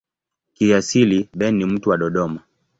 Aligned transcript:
Kiasili 0.53 1.29
Ben 1.33 1.55
ni 1.57 1.65
mtu 1.65 1.89
wa 1.89 1.97
Dodoma. 1.97 2.39